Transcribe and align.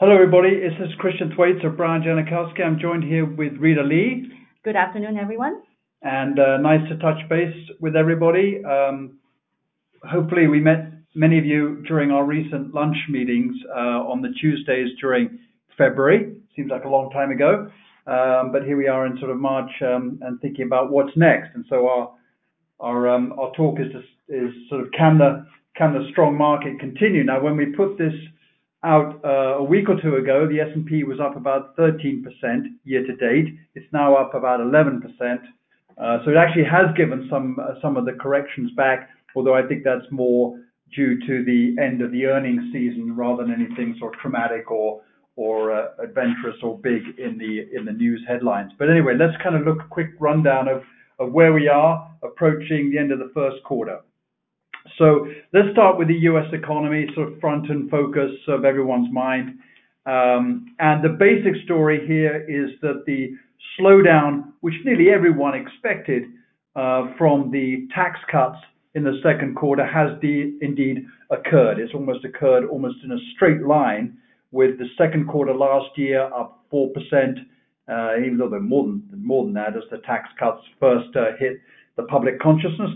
Hello, 0.00 0.14
everybody. 0.14 0.58
This 0.58 0.72
is 0.80 0.94
Christian 0.98 1.30
Thwaites 1.36 1.62
of 1.62 1.76
Brouwer 1.76 1.98
& 1.98 2.00
Janachowski. 2.00 2.64
I'm 2.64 2.78
joined 2.78 3.04
here 3.04 3.26
with 3.26 3.52
Rita 3.58 3.82
Lee. 3.82 4.32
Good 4.64 4.74
afternoon, 4.74 5.18
everyone. 5.18 5.60
And 6.00 6.38
uh, 6.38 6.56
nice 6.56 6.80
to 6.88 6.96
touch 6.96 7.18
base 7.28 7.54
with 7.80 7.96
everybody. 7.96 8.64
Um, 8.64 9.18
hopefully, 10.02 10.48
we 10.48 10.58
met 10.58 10.90
many 11.14 11.38
of 11.38 11.44
you 11.44 11.84
during 11.86 12.10
our 12.12 12.24
recent 12.24 12.72
lunch 12.72 12.96
meetings 13.10 13.54
uh, 13.76 14.08
on 14.08 14.22
the 14.22 14.30
Tuesdays 14.40 14.88
during 15.02 15.38
February. 15.76 16.34
Seems 16.56 16.70
like 16.70 16.84
a 16.84 16.88
long 16.88 17.10
time 17.10 17.30
ago. 17.30 17.70
Um, 18.06 18.52
but 18.52 18.62
here 18.64 18.78
we 18.78 18.88
are 18.88 19.04
in 19.04 19.18
sort 19.18 19.30
of 19.30 19.36
March, 19.36 19.70
um, 19.82 20.18
and 20.22 20.40
thinking 20.40 20.64
about 20.64 20.90
what's 20.90 21.14
next. 21.14 21.50
And 21.54 21.66
so 21.68 21.86
our 21.86 22.10
our 22.80 23.06
um, 23.06 23.34
our 23.38 23.52
talk 23.52 23.76
is 23.78 24.52
sort 24.70 24.80
of 24.80 24.90
can 24.96 25.18
the 25.18 25.44
can 25.76 25.92
the 25.92 26.08
strong 26.10 26.38
market 26.38 26.80
continue? 26.80 27.22
Now, 27.22 27.42
when 27.42 27.58
we 27.58 27.66
put 27.66 27.98
this 27.98 28.14
out 28.82 29.20
uh, 29.24 29.58
a 29.58 29.62
week 29.62 29.88
or 29.88 30.00
two 30.00 30.16
ago, 30.16 30.48
the 30.48 30.60
S&P 30.60 31.04
was 31.04 31.20
up 31.20 31.36
about 31.36 31.76
13% 31.76 32.22
year 32.84 33.06
to 33.06 33.16
date. 33.16 33.54
It's 33.74 33.86
now 33.92 34.14
up 34.14 34.34
about 34.34 34.60
11%. 34.60 35.02
Uh, 35.98 36.18
so 36.24 36.30
it 36.30 36.36
actually 36.36 36.64
has 36.64 36.86
given 36.96 37.26
some 37.30 37.58
uh, 37.60 37.74
some 37.82 37.98
of 37.98 38.06
the 38.06 38.12
corrections 38.12 38.70
back, 38.74 39.10
although 39.36 39.54
I 39.54 39.66
think 39.66 39.84
that's 39.84 40.06
more 40.10 40.58
due 40.94 41.20
to 41.26 41.44
the 41.44 41.76
end 41.78 42.00
of 42.00 42.10
the 42.10 42.24
earnings 42.24 42.72
season 42.72 43.14
rather 43.14 43.44
than 43.44 43.52
anything 43.52 43.96
sort 43.98 44.14
of 44.14 44.20
traumatic 44.20 44.70
or 44.70 45.02
adventurous 46.02 46.56
or 46.62 46.78
big 46.78 47.02
in 47.18 47.36
the 47.38 47.66
in 47.76 47.84
the 47.84 47.92
news 47.92 48.22
headlines. 48.26 48.72
But 48.78 48.90
anyway, 48.90 49.14
let's 49.18 49.36
kind 49.42 49.56
of 49.56 49.66
look 49.66 49.80
a 49.80 49.88
quick 49.88 50.10
rundown 50.18 50.68
of 50.68 50.82
where 51.32 51.52
we 51.52 51.68
are 51.68 52.10
approaching 52.22 52.90
the 52.90 52.98
end 52.98 53.12
of 53.12 53.18
the 53.18 53.30
first 53.34 53.62
quarter. 53.64 54.00
So 54.98 55.26
let's 55.52 55.70
start 55.72 55.98
with 55.98 56.08
the 56.08 56.14
U.S. 56.30 56.46
economy, 56.52 57.06
sort 57.14 57.32
of 57.32 57.40
front 57.40 57.70
and 57.70 57.90
focus 57.90 58.30
of 58.48 58.64
everyone's 58.64 59.12
mind. 59.12 59.58
Um 60.06 60.74
and 60.78 61.04
the 61.04 61.10
basic 61.10 61.62
story 61.64 62.06
here 62.06 62.44
is 62.48 62.70
that 62.80 63.04
the 63.06 63.34
slowdown, 63.78 64.52
which 64.60 64.74
nearly 64.84 65.10
everyone 65.10 65.54
expected, 65.54 66.24
uh, 66.76 67.12
from 67.18 67.50
the 67.50 67.88
tax 67.94 68.18
cuts 68.30 68.58
in 68.94 69.04
the 69.04 69.20
second 69.22 69.56
quarter 69.56 69.84
has 69.86 70.10
indeed 70.22 71.04
occurred. 71.30 71.78
It's 71.78 71.94
almost 71.94 72.24
occurred 72.24 72.64
almost 72.64 72.96
in 73.04 73.12
a 73.12 73.18
straight 73.34 73.62
line 73.62 74.16
with 74.52 74.78
the 74.78 74.88
second 74.98 75.28
quarter 75.28 75.54
last 75.54 75.96
year 75.96 76.22
up 76.22 76.64
4%, 76.72 76.88
uh, 77.88 78.18
even 78.18 78.34
a 78.40 78.44
little 78.44 78.50
bit 78.50 78.62
more 78.62 78.84
than 78.84 79.02
more 79.14 79.44
than 79.44 79.54
that 79.54 79.76
as 79.76 79.84
the 79.90 79.98
tax 79.98 80.28
cuts 80.38 80.62
first 80.78 81.14
uh, 81.16 81.36
hit 81.38 81.60
the 81.96 82.04
public 82.04 82.40
consciousness. 82.40 82.90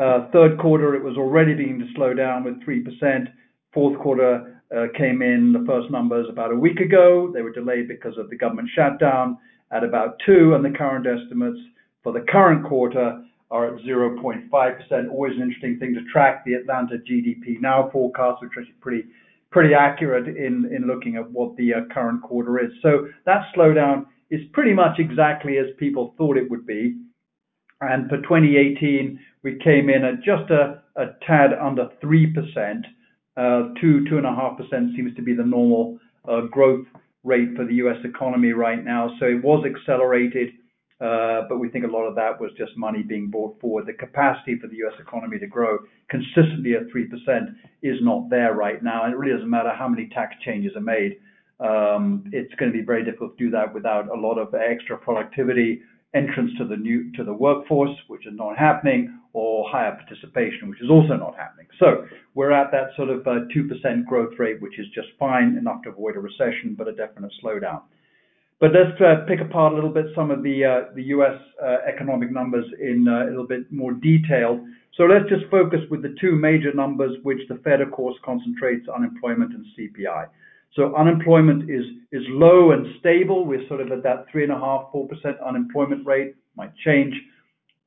Uh, 0.00 0.28
third 0.32 0.58
quarter, 0.58 0.94
it 0.94 1.02
was 1.02 1.16
already 1.16 1.54
beginning 1.54 1.78
to 1.80 1.94
slow 1.94 2.14
down 2.14 2.44
with 2.44 2.60
3%. 2.62 3.28
Fourth 3.72 3.98
quarter 4.00 4.62
uh, 4.74 4.86
came 4.96 5.22
in, 5.22 5.52
the 5.52 5.64
first 5.66 5.90
numbers 5.90 6.26
about 6.28 6.52
a 6.52 6.56
week 6.56 6.80
ago. 6.80 7.30
They 7.32 7.42
were 7.42 7.52
delayed 7.52 7.88
because 7.88 8.18
of 8.18 8.28
the 8.28 8.36
government 8.36 8.68
shutdown 8.74 9.38
at 9.70 9.84
about 9.84 10.16
2, 10.26 10.54
and 10.54 10.64
the 10.64 10.76
current 10.76 11.06
estimates 11.06 11.58
for 12.02 12.12
the 12.12 12.24
current 12.28 12.66
quarter 12.66 13.22
are 13.50 13.66
at 13.74 13.82
0.5%. 13.84 15.10
Always 15.10 15.36
an 15.36 15.42
interesting 15.42 15.78
thing 15.78 15.94
to 15.94 16.04
track 16.12 16.44
the 16.44 16.54
Atlanta 16.54 16.96
GDP 16.98 17.60
Now 17.60 17.88
forecast, 17.92 18.42
which 18.42 18.50
is 18.58 18.66
pretty 18.80 19.04
pretty 19.50 19.72
accurate 19.72 20.26
in 20.36 20.84
looking 20.88 21.14
at 21.14 21.30
what 21.30 21.56
the 21.56 21.72
uh, 21.72 21.80
current 21.94 22.20
quarter 22.22 22.58
is. 22.58 22.72
So 22.82 23.06
that 23.24 23.46
slowdown 23.56 24.04
is 24.28 24.40
pretty 24.52 24.72
much 24.72 24.98
exactly 24.98 25.58
as 25.58 25.66
people 25.78 26.12
thought 26.18 26.36
it 26.36 26.50
would 26.50 26.66
be. 26.66 26.96
And 27.88 28.08
for 28.08 28.18
2018, 28.18 29.18
we 29.42 29.58
came 29.62 29.88
in 29.90 30.04
at 30.04 30.22
just 30.22 30.50
a 30.50 30.82
tad 31.26 31.50
under 31.60 31.88
3%. 32.02 32.82
Uh, 33.36 33.74
two, 33.80 34.08
two 34.08 34.16
and 34.16 34.26
a 34.26 34.34
half 34.34 34.56
percent 34.56 34.94
seems 34.94 35.14
to 35.16 35.22
be 35.22 35.34
the 35.34 35.44
normal 35.44 35.98
uh, 36.28 36.42
growth 36.42 36.86
rate 37.24 37.48
for 37.56 37.64
the 37.64 37.74
U.S. 37.74 37.96
economy 38.04 38.52
right 38.52 38.84
now. 38.84 39.10
So 39.18 39.26
it 39.26 39.42
was 39.42 39.64
accelerated, 39.66 40.50
uh, 41.00 41.42
but 41.48 41.58
we 41.58 41.68
think 41.68 41.84
a 41.84 41.88
lot 41.88 42.04
of 42.04 42.14
that 42.14 42.40
was 42.40 42.52
just 42.56 42.76
money 42.76 43.02
being 43.02 43.30
brought 43.30 43.60
forward. 43.60 43.86
The 43.86 43.94
capacity 43.94 44.58
for 44.60 44.68
the 44.68 44.76
U.S. 44.76 44.94
economy 45.00 45.38
to 45.40 45.46
grow 45.46 45.78
consistently 46.08 46.74
at 46.74 46.86
3% 46.94 47.54
is 47.82 47.98
not 48.02 48.30
there 48.30 48.54
right 48.54 48.82
now. 48.82 49.04
It 49.06 49.16
really 49.16 49.32
doesn't 49.32 49.50
matter 49.50 49.72
how 49.76 49.88
many 49.88 50.08
tax 50.08 50.36
changes 50.44 50.72
are 50.76 50.80
made. 50.80 51.16
Um, 51.60 52.24
it's 52.32 52.54
gonna 52.56 52.72
be 52.72 52.82
very 52.82 53.04
difficult 53.04 53.36
to 53.38 53.44
do 53.44 53.50
that 53.50 53.72
without 53.72 54.08
a 54.08 54.20
lot 54.20 54.38
of 54.38 54.54
extra 54.54 54.98
productivity, 54.98 55.82
entrance 56.14 56.50
to 56.58 56.64
the 56.64 56.76
new 56.76 57.12
to 57.12 57.24
the 57.24 57.32
workforce, 57.32 57.96
which 58.08 58.26
is 58.26 58.32
not 58.34 58.56
happening, 58.56 59.18
or 59.32 59.68
higher 59.68 59.92
participation, 59.96 60.70
which 60.70 60.80
is 60.80 60.90
also 60.90 61.16
not 61.16 61.36
happening. 61.36 61.66
So 61.78 62.06
we're 62.34 62.52
at 62.52 62.70
that 62.70 62.90
sort 62.96 63.08
of 63.10 63.24
2% 63.24 64.06
growth 64.06 64.34
rate, 64.38 64.62
which 64.62 64.78
is 64.78 64.86
just 64.94 65.08
fine 65.18 65.56
enough 65.58 65.82
to 65.82 65.90
avoid 65.90 66.16
a 66.16 66.20
recession, 66.20 66.74
but 66.76 66.88
a 66.88 66.92
definite 66.92 67.32
slowdown. 67.42 67.82
But 68.60 68.70
let's 68.72 68.98
uh, 69.00 69.26
pick 69.26 69.40
apart 69.40 69.72
a 69.72 69.74
little 69.74 69.90
bit 69.90 70.06
some 70.14 70.30
of 70.30 70.42
the 70.42 70.64
uh, 70.64 70.94
the 70.94 71.02
U.S. 71.14 71.38
economic 71.86 72.30
numbers 72.30 72.64
in 72.80 73.06
a 73.08 73.28
little 73.28 73.46
bit 73.46 73.70
more 73.72 73.92
detail. 73.92 74.64
So 74.96 75.04
let's 75.04 75.28
just 75.28 75.50
focus 75.50 75.80
with 75.90 76.02
the 76.02 76.14
two 76.20 76.36
major 76.36 76.72
numbers 76.72 77.16
which 77.24 77.40
the 77.48 77.56
Fed, 77.64 77.80
of 77.80 77.90
course, 77.90 78.16
concentrates 78.24 78.88
unemployment 78.88 79.52
and 79.52 79.66
CPI. 79.76 80.28
So 80.74 80.94
unemployment 80.96 81.70
is 81.70 81.84
is 82.12 82.22
low 82.28 82.72
and 82.72 82.86
stable. 83.00 83.44
We're 83.44 83.66
sort 83.68 83.80
of 83.80 83.90
at 83.90 84.02
that 84.04 84.26
3.5%-4% 84.32 85.44
unemployment 85.44 86.06
rate. 86.06 86.34
Might 86.56 86.74
change 86.84 87.14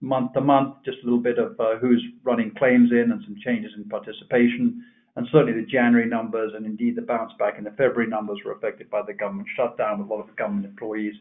month 0.02 0.34
to 0.34 0.42
month, 0.42 0.75
just 0.86 0.98
a 1.02 1.06
little 1.06 1.22
bit 1.22 1.40
of 1.40 1.59
uh, 1.59 1.78
who's 1.80 2.03
running 2.24 2.52
claims 2.58 2.92
in 2.92 3.12
and 3.12 3.22
some 3.24 3.36
changes 3.44 3.72
in 3.78 3.86
participation. 3.86 4.84
And 5.16 5.28
certainly 5.31 5.59
the 5.59 5.66
January 5.66 6.08
numbers 6.08 6.52
and 6.56 6.66
indeed 6.66 6.96
the 6.96 7.02
bounce 7.02 7.31
back 7.40 7.58
in 7.58 7.64
the 7.64 7.72
February 7.72 8.08
numbers 8.08 8.40
were 8.46 8.52
affected 8.52 8.90
by 8.90 9.02
the 9.06 9.14
government 9.14 9.48
shutdown, 9.56 10.00
with 10.00 10.09
a 10.09 10.14
lot 10.14 10.30
of 10.30 10.36
government 10.36 10.66
employees 10.66 11.16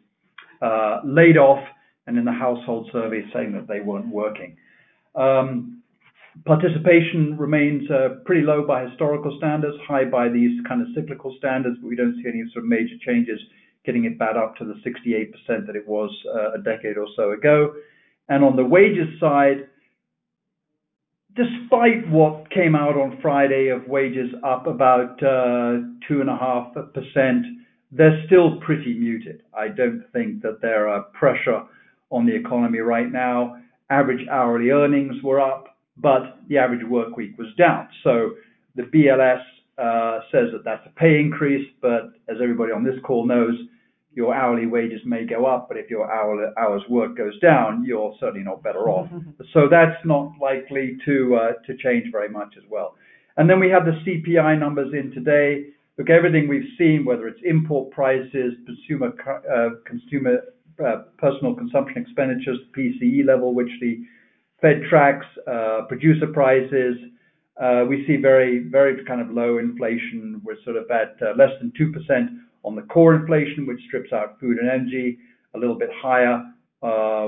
uh, 0.60 1.00
laid 1.04 1.38
off 1.38 1.64
and 2.06 2.18
in 2.18 2.24
the 2.24 2.32
household 2.32 2.88
survey 2.92 3.22
saying 3.32 3.52
that 3.52 3.66
they 3.66 3.80
weren't 3.80 4.08
working. 4.08 4.56
Um, 5.14 5.75
Participation 6.44 7.36
remains 7.38 7.90
uh, 7.90 8.20
pretty 8.24 8.42
low 8.42 8.66
by 8.66 8.86
historical 8.86 9.34
standards, 9.38 9.76
high 9.88 10.04
by 10.04 10.28
these 10.28 10.60
kind 10.68 10.82
of 10.82 10.88
cyclical 10.94 11.34
standards, 11.38 11.76
but 11.80 11.88
we 11.88 11.96
don't 11.96 12.14
see 12.16 12.28
any 12.28 12.42
sort 12.52 12.64
of 12.64 12.68
major 12.68 12.94
changes 13.04 13.40
getting 13.84 14.04
it 14.04 14.18
back 14.18 14.36
up 14.36 14.56
to 14.56 14.64
the 14.64 14.74
68% 14.84 15.66
that 15.66 15.76
it 15.76 15.86
was 15.86 16.10
uh, 16.34 16.58
a 16.58 16.62
decade 16.62 16.98
or 16.98 17.06
so 17.16 17.32
ago. 17.32 17.72
And 18.28 18.44
on 18.44 18.56
the 18.56 18.64
wages 18.64 19.08
side, 19.20 19.68
despite 21.36 22.08
what 22.10 22.50
came 22.50 22.74
out 22.74 22.96
on 22.96 23.18
Friday 23.22 23.68
of 23.68 23.86
wages 23.86 24.30
up 24.44 24.66
about 24.66 25.22
uh, 25.22 25.84
2.5%, 26.10 27.42
they're 27.92 28.24
still 28.26 28.58
pretty 28.60 28.98
muted. 28.98 29.42
I 29.56 29.68
don't 29.68 30.04
think 30.12 30.42
that 30.42 30.60
there 30.60 30.88
are 30.88 31.02
pressure 31.12 31.62
on 32.10 32.26
the 32.26 32.34
economy 32.34 32.78
right 32.80 33.10
now. 33.10 33.56
Average 33.90 34.26
hourly 34.28 34.70
earnings 34.70 35.22
were 35.22 35.40
up, 35.40 35.75
but 35.96 36.38
the 36.48 36.58
average 36.58 36.84
work 36.86 37.16
week 37.16 37.38
was 37.38 37.48
down. 37.56 37.88
So 38.04 38.32
the 38.74 38.82
BLS 38.82 39.42
uh, 39.78 40.20
says 40.30 40.48
that 40.52 40.64
that's 40.64 40.86
a 40.86 40.90
pay 40.98 41.18
increase, 41.18 41.66
but 41.80 42.10
as 42.28 42.36
everybody 42.42 42.72
on 42.72 42.84
this 42.84 42.96
call 43.04 43.26
knows, 43.26 43.54
your 44.14 44.34
hourly 44.34 44.66
wages 44.66 45.00
may 45.04 45.26
go 45.26 45.44
up, 45.44 45.68
but 45.68 45.76
if 45.76 45.90
your 45.90 46.10
hours 46.10 46.82
worked 46.88 47.18
goes 47.18 47.38
down, 47.40 47.84
you're 47.84 48.14
certainly 48.18 48.42
not 48.42 48.62
better 48.62 48.88
off. 48.88 49.08
So 49.52 49.68
that's 49.70 49.96
not 50.04 50.32
likely 50.40 50.98
uh, 51.36 51.52
to 51.66 51.76
change 51.76 52.10
very 52.10 52.28
much 52.28 52.54
as 52.56 52.64
well. 52.68 52.94
And 53.36 53.48
then 53.48 53.60
we 53.60 53.68
have 53.70 53.84
the 53.84 53.92
CPI 54.04 54.58
numbers 54.58 54.92
in 54.92 55.12
today. 55.12 55.66
Look, 55.98 56.10
everything 56.10 56.48
we've 56.48 56.70
seen, 56.78 57.04
whether 57.04 57.26
it's 57.28 57.40
import 57.44 57.90
prices, 57.90 58.54
consumer 59.86 60.40
uh, 60.84 60.96
personal 61.18 61.54
consumption 61.54 62.02
expenditures, 62.02 62.58
PCE 62.76 63.24
level, 63.24 63.54
which 63.54 63.70
the 63.80 64.02
Fed 64.60 64.82
tracks, 64.88 65.26
uh, 65.46 65.82
producer 65.88 66.26
prices, 66.26 66.96
uh, 67.60 67.84
we 67.88 68.06
see 68.06 68.16
very 68.16 68.60
very 68.70 69.04
kind 69.04 69.20
of 69.20 69.30
low 69.30 69.58
inflation. 69.58 70.40
We're 70.44 70.62
sort 70.64 70.76
of 70.76 70.90
at 70.90 71.16
uh, 71.22 71.32
less 71.36 71.50
than 71.60 71.72
2% 71.80 72.38
on 72.64 72.74
the 72.74 72.82
core 72.82 73.14
inflation, 73.14 73.66
which 73.66 73.80
strips 73.86 74.12
out 74.12 74.38
food 74.40 74.58
and 74.58 74.68
energy, 74.68 75.18
a 75.54 75.58
little 75.58 75.76
bit 75.78 75.90
higher 75.94 76.42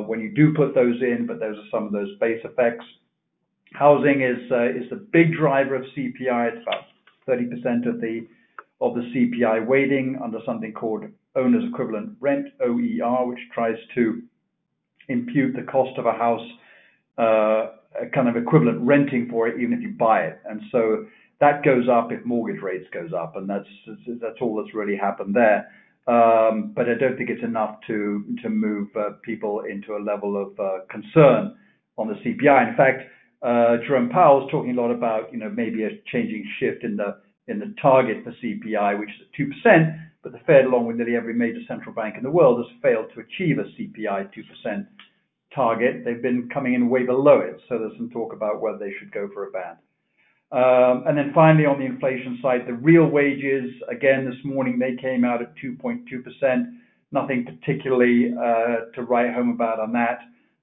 when 0.06 0.20
you 0.20 0.32
do 0.34 0.54
put 0.54 0.74
those 0.74 1.00
in, 1.02 1.26
but 1.26 1.40
those 1.40 1.56
are 1.56 1.68
some 1.70 1.84
of 1.84 1.92
those 1.92 2.16
base 2.20 2.40
effects. 2.44 2.84
Housing 3.72 4.22
is 4.22 4.38
is 4.82 4.88
the 4.90 5.06
big 5.12 5.34
driver 5.34 5.74
of 5.74 5.82
CPI. 5.96 6.52
It's 6.52 6.62
about 6.62 6.84
30% 7.28 7.86
of 7.88 8.00
the 8.00 8.26
of 8.80 8.94
the 8.94 9.02
CPI 9.12 9.66
weighting 9.66 10.18
under 10.22 10.38
something 10.46 10.72
called 10.72 11.04
Owner's 11.34 11.64
Equivalent 11.68 12.16
Rent, 12.20 12.46
OER, 12.60 13.26
which 13.26 13.38
tries 13.52 13.76
to 13.94 14.22
impute 15.08 15.56
the 15.56 15.62
cost 15.62 15.98
of 15.98 16.06
a 16.06 16.12
house, 16.12 16.46
Uh, 17.18 17.72
kind 18.14 18.28
of 18.28 18.36
equivalent 18.36 18.80
renting 18.82 19.28
for 19.28 19.48
it, 19.48 19.60
even 19.60 19.72
if 19.72 19.80
you 19.80 19.90
buy 19.98 20.20
it. 20.20 20.38
And 20.48 20.62
so 20.70 21.06
that 21.40 21.64
goes 21.64 21.88
up 21.88 22.12
if 22.12 22.24
mortgage 22.24 22.62
rates 22.62 22.86
goes 22.92 23.12
up, 23.12 23.34
and 23.36 23.48
that's 23.50 23.66
all 24.40 24.56
that's 24.56 24.74
really 24.74 24.96
happened 24.96 25.34
there. 25.34 25.66
Um, 26.06 26.72
but 26.74 26.88
I 26.88 26.94
don't 26.94 27.16
think 27.16 27.28
it's 27.28 27.42
enough 27.42 27.76
to 27.88 28.24
move 28.48 28.88
uh, 28.96 29.10
people 29.22 29.62
into 29.68 29.96
a 29.96 30.00
level 30.02 30.40
of 30.40 30.58
uh, 30.60 30.84
concern 30.90 31.56
on 31.96 32.08
the 32.08 32.14
CPI. 32.14 32.70
In 32.70 32.76
fact, 32.76 33.02
Jerome 33.86 34.10
Powell 34.10 34.44
is 34.44 34.50
talking 34.50 34.70
a 34.70 34.80
lot 34.80 34.90
about, 34.90 35.32
you 35.32 35.38
know, 35.38 35.50
maybe 35.50 35.84
a 35.84 35.90
changing 36.12 36.44
shift 36.60 36.84
in 36.84 36.96
in 37.48 37.58
the 37.58 37.74
target 37.80 38.22
for 38.24 38.30
CPI, 38.42 38.98
which 38.98 39.08
is 39.08 39.26
at 39.64 39.74
2%, 39.74 40.08
but 40.22 40.32
the 40.32 40.38
Fed, 40.46 40.66
along 40.66 40.86
with 40.86 40.96
nearly 40.96 41.16
every 41.16 41.32
major 41.32 41.60
central 41.66 41.94
bank 41.94 42.14
in 42.16 42.22
the 42.22 42.30
world, 42.30 42.58
has 42.58 42.82
failed 42.82 43.06
to 43.14 43.20
achieve 43.20 43.58
a 43.58 43.64
CPI 43.64 44.28
2% 44.66 44.86
target. 45.54 46.04
They've 46.04 46.22
been 46.22 46.48
coming 46.52 46.74
in 46.74 46.88
way 46.88 47.04
below 47.04 47.40
it, 47.40 47.60
so 47.68 47.78
there's 47.78 47.96
some 47.96 48.10
talk 48.10 48.32
about 48.32 48.60
whether 48.60 48.78
they 48.78 48.92
should 48.98 49.12
go 49.12 49.28
for 49.32 49.48
a 49.48 49.50
ban. 49.50 49.76
Um, 50.50 51.04
and 51.06 51.16
then 51.16 51.32
finally, 51.34 51.66
on 51.66 51.78
the 51.78 51.84
inflation 51.84 52.38
side, 52.40 52.66
the 52.66 52.72
real 52.72 53.06
wages, 53.06 53.70
again, 53.90 54.24
this 54.24 54.38
morning, 54.44 54.78
they 54.78 54.96
came 54.96 55.24
out 55.24 55.42
at 55.42 55.54
2.2%. 55.62 56.72
Nothing 57.12 57.44
particularly 57.44 58.32
uh, 58.32 58.90
to 58.94 59.02
write 59.02 59.34
home 59.34 59.50
about 59.50 59.80
on 59.80 59.92
that. 59.92 60.20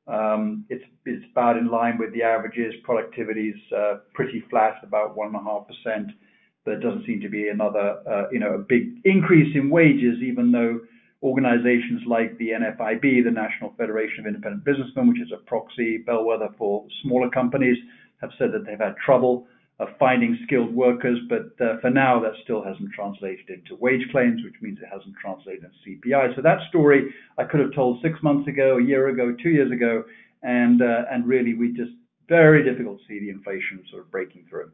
Um, 0.08 0.66
it's 0.70 0.84
about 1.32 1.58
in 1.58 1.68
line 1.68 1.98
with 1.98 2.14
the 2.14 2.24
averages. 2.24 2.74
Productivity 2.84 3.50
is 3.50 3.74
uh, 3.76 3.98
pretty 4.14 4.44
flat, 4.50 4.76
about 4.84 5.16
1.5%. 5.16 6.08
There 6.66 6.80
doesn't 6.80 7.06
seem 7.06 7.22
to 7.22 7.30
be 7.30 7.50
another, 7.50 8.00
uh, 8.10 8.30
you 8.32 8.40
know, 8.40 8.54
a 8.54 8.58
big 8.58 9.02
increase 9.04 9.56
in 9.56 9.70
wages, 9.70 10.18
even 10.24 10.52
though 10.52 10.80
organizations 11.26 12.04
like 12.06 12.38
the 12.38 12.50
NFIB, 12.50 13.24
the 13.24 13.32
National 13.32 13.74
Federation 13.78 14.20
of 14.20 14.28
Independent 14.28 14.64
Businessmen, 14.64 15.08
which 15.10 15.20
is 15.20 15.32
a 15.34 15.44
proxy 15.46 15.98
bellwether 15.98 16.50
for 16.56 16.86
smaller 17.02 17.32
companies, 17.32 17.78
have 18.22 18.30
said 18.38 18.52
that 18.54 18.64
they've 18.66 18.80
had 18.80 18.96
trouble 19.04 19.48
uh, 19.80 19.88
finding 19.98 20.38
skilled 20.46 20.74
workers. 20.74 21.18
But 21.28 21.60
uh, 21.60 21.80
for 21.82 21.90
now, 21.90 22.20
that 22.22 22.34
still 22.44 22.64
hasn't 22.64 22.92
translated 22.94 23.50
into 23.50 23.76
wage 23.82 24.06
claims, 24.12 24.42
which 24.44 24.54
means 24.62 24.78
it 24.78 24.88
hasn't 24.94 25.16
translated 25.20 25.66
into 25.66 26.08
CPI. 26.08 26.36
So 26.36 26.44
that 26.44 26.60
story 26.70 27.10
I 27.40 27.44
could 27.44 27.60
have 27.60 27.74
told 27.74 28.02
six 28.04 28.22
months 28.22 28.48
ago, 28.48 28.78
a 28.78 28.84
year 28.84 29.10
ago, 29.10 29.36
two 29.42 29.50
years 29.50 29.72
ago, 29.72 30.04
and 30.44 30.82
uh, 30.82 31.06
really, 31.26 31.56
we 31.56 31.74
just 31.74 31.92
very 32.30 32.64
difficult 32.64 33.00
to 33.00 33.06
see 33.08 33.20
the 33.20 33.30
inflation 33.30 33.84
sort 33.90 34.04
of 34.04 34.12
breaking 34.12 34.46
through. 34.48 34.72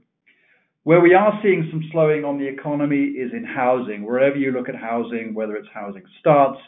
Where 0.83 0.99
we 0.99 1.13
are 1.13 1.39
seeing 1.43 1.67
some 1.69 1.83
slowing 1.91 2.25
on 2.25 2.39
the 2.39 2.47
economy 2.47 3.03
is 3.03 3.31
in 3.33 3.43
housing. 3.43 4.03
Wherever 4.03 4.35
you 4.35 4.51
look 4.51 4.67
at 4.67 4.75
housing, 4.75 5.35
whether 5.35 5.55
it's 5.55 5.67
housing 5.71 6.01
starts, 6.19 6.59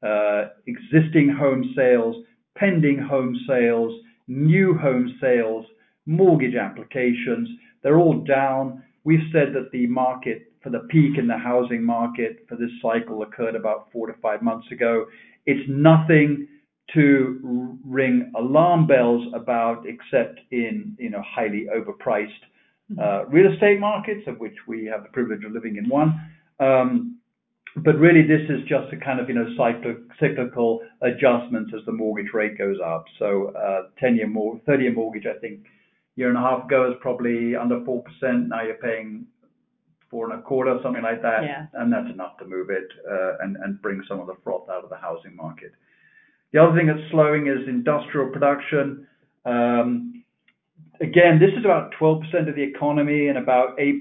uh, 0.00 0.50
existing 0.68 1.28
home 1.28 1.72
sales, 1.74 2.24
pending 2.56 2.98
home 2.98 3.36
sales, 3.48 4.00
new 4.28 4.74
home 4.74 5.12
sales, 5.20 5.66
mortgage 6.06 6.54
applications, 6.54 7.48
they're 7.82 7.98
all 7.98 8.22
down. 8.22 8.84
We've 9.02 9.28
said 9.32 9.52
that 9.54 9.72
the 9.72 9.88
market, 9.88 10.52
for 10.62 10.70
the 10.70 10.86
peak 10.90 11.18
in 11.18 11.26
the 11.26 11.36
housing 11.36 11.82
market 11.82 12.46
for 12.48 12.54
this 12.54 12.70
cycle 12.80 13.22
occurred 13.22 13.56
about 13.56 13.90
four 13.90 14.06
to 14.06 14.14
five 14.22 14.40
months 14.40 14.70
ago. 14.70 15.06
It's 15.46 15.68
nothing 15.68 16.46
to 16.94 17.76
ring 17.84 18.30
alarm 18.36 18.86
bells 18.86 19.26
about, 19.34 19.84
except 19.84 20.38
in, 20.52 20.96
you 20.96 21.10
know, 21.10 21.22
highly 21.26 21.66
overpriced 21.74 22.28
Uh, 22.96 23.26
real 23.26 23.52
estate 23.52 23.78
markets, 23.78 24.22
of 24.26 24.38
which 24.38 24.56
we 24.66 24.86
have 24.86 25.02
the 25.02 25.10
privilege 25.10 25.44
of 25.44 25.52
living 25.52 25.76
in 25.76 25.88
one. 25.88 26.18
Um, 26.58 27.18
but 27.76 27.98
really, 27.98 28.22
this 28.22 28.40
is 28.48 28.66
just 28.66 28.92
a 28.92 28.96
kind 28.96 29.20
of, 29.20 29.28
you 29.28 29.34
know, 29.34 29.46
cyclical 30.18 30.80
adjustment 31.02 31.72
as 31.74 31.84
the 31.84 31.92
mortgage 31.92 32.32
rate 32.32 32.56
goes 32.56 32.78
up. 32.84 33.04
So, 33.18 33.52
uh, 33.54 33.88
10-year 34.02 34.26
30-year 34.26 34.92
mortgage, 34.92 35.26
I 35.26 35.38
think 35.38 35.60
a 35.60 36.20
year 36.20 36.28
and 36.28 36.38
a 36.38 36.40
half 36.40 36.64
ago, 36.64 36.88
was 36.88 36.96
probably 37.00 37.54
under 37.54 37.80
4%. 37.80 38.02
Now 38.48 38.62
you're 38.62 38.74
paying 38.76 39.26
4.25%, 40.12 40.82
something 40.82 41.02
like 41.02 41.20
that. 41.22 41.42
Yeah. 41.44 41.66
That's 41.72 42.10
enough 42.10 42.38
to 42.38 42.46
move 42.46 42.70
it 42.70 42.88
uh, 43.08 43.36
and 43.40 43.80
bring 43.82 44.02
some 44.08 44.18
of 44.18 44.26
the 44.26 44.36
froth 44.42 44.68
out 44.70 44.82
of 44.82 44.90
the 44.90 44.96
housing 44.96 45.36
market. 45.36 45.72
The 46.52 46.62
other 46.62 46.76
thing 46.76 46.86
that's 46.86 47.10
slowing 47.10 47.46
is 47.48 47.68
industrial 47.68 48.30
production. 48.30 49.06
Um, 49.44 50.17
Again, 51.00 51.38
this 51.38 51.50
is 51.56 51.64
about 51.64 51.92
12% 52.00 52.48
of 52.48 52.56
the 52.56 52.62
economy 52.62 53.28
and 53.28 53.38
about 53.38 53.78
8% 53.78 53.98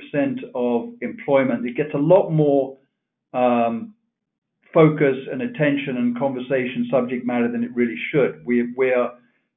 of 0.55 0.93
employment. 1.01 1.65
It 1.65 1.77
gets 1.77 1.93
a 1.93 1.97
lot 1.97 2.29
more 2.31 2.77
um, 3.33 3.93
focus 4.73 5.15
and 5.31 5.43
attention 5.43 5.97
and 5.97 6.17
conversation 6.17 6.87
subject 6.89 7.25
matter 7.25 7.51
than 7.51 7.63
it 7.63 7.69
really 7.75 7.97
should. 8.11 8.43
We're 8.45 9.11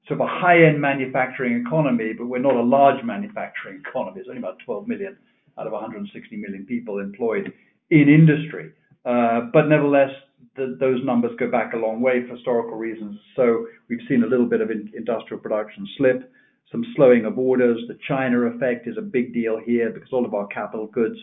sort 0.07 0.21
of 0.21 0.27
a 0.27 0.29
high-end 0.29 0.81
manufacturing 0.81 1.65
economy, 1.67 2.13
but 2.13 2.27
we're 2.27 2.39
not 2.41 2.57
a 2.57 2.63
large 2.63 3.03
manufacturing 3.05 3.83
economy. 3.87 4.17
There's 4.17 4.29
only 4.29 4.41
about 4.41 4.59
12 4.65 4.87
million 4.87 5.17
out 5.59 5.67
of 5.67 5.73
160 5.73 6.37
million 6.37 6.67
people 6.67 6.99
employed 6.99 7.53
in 7.91 8.09
industry. 8.09 8.73
Uh, 9.05 9.49
but 9.53 9.69
nevertheless, 9.69 10.11
those 10.57 11.03
numbers 11.05 11.33
go 11.39 11.51
back 11.51 11.73
a 11.73 11.77
long 11.77 12.01
way 12.01 12.27
for 12.27 12.35
historical 12.35 12.77
reasons. 12.77 13.19
So 13.37 13.67
we've 13.89 14.01
seen 14.09 14.25
a 14.25 14.27
little 14.27 14.47
bit 14.47 14.61
of 14.61 14.71
industrial 14.71 15.41
production 15.41 15.89
slip, 15.97 16.31
some 16.71 16.85
slowing 16.95 17.25
of 17.25 17.39
orders. 17.39 17.81
The 17.89 17.99
China 18.07 18.43
effect 18.43 18.87
is 18.87 18.97
a 18.99 19.03
big 19.03 19.33
deal 19.35 19.61
here 19.65 19.91
because 19.91 20.11
all 20.13 20.25
of 20.25 20.35
our 20.35 20.47
capital 20.49 20.87
goods 20.87 21.17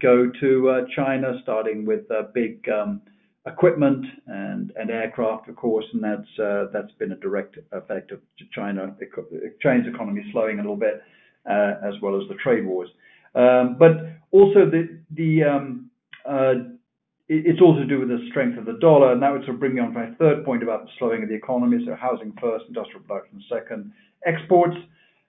go 0.00 0.30
to 0.40 0.68
uh, 0.68 0.80
China, 0.94 1.38
starting 1.42 1.86
with 1.86 2.10
uh, 2.10 2.24
big 2.34 2.68
um, 2.68 3.00
equipment 3.46 4.04
and 4.26 4.72
aircraft, 4.90 5.48
of 5.48 5.56
course, 5.56 5.84
and 5.92 6.02
that's 6.02 6.38
uh, 6.38 6.66
that's 6.72 6.92
been 6.98 7.12
a 7.12 7.16
direct 7.16 7.58
effect 7.72 8.12
of 8.12 8.20
China. 8.52 8.94
the 8.98 9.06
China's 9.60 9.86
economy 9.92 10.22
slowing 10.32 10.58
a 10.58 10.62
little 10.62 10.76
bit, 10.76 11.02
as 11.46 11.94
well 12.02 12.20
as 12.20 12.28
the 12.28 12.34
trade 12.34 12.66
wars. 12.66 12.88
Um, 13.34 13.76
but 13.78 13.92
also, 14.30 14.70
um 15.42 15.90
uh 16.24 16.54
it's 17.30 17.60
also 17.60 17.80
to 17.80 17.86
do 17.86 18.00
with 18.00 18.08
the 18.08 18.26
strength 18.30 18.56
of 18.56 18.64
the 18.64 18.78
dollar, 18.80 19.12
and 19.12 19.22
that 19.22 19.30
would 19.30 19.42
sort 19.42 19.54
of 19.54 19.60
bring 19.60 19.74
me 19.74 19.82
on 19.82 19.92
to 19.92 19.98
my 19.98 20.10
third 20.18 20.46
point 20.46 20.62
about 20.62 20.84
the 20.84 20.90
slowing 20.98 21.22
of 21.22 21.28
the 21.28 21.34
economy. 21.34 21.76
So 21.84 21.94
housing 21.94 22.32
first, 22.40 22.64
industrial 22.68 23.02
production 23.02 23.42
second. 23.52 23.92
Exports, 24.26 24.76